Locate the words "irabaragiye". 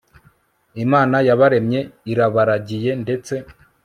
2.11-2.91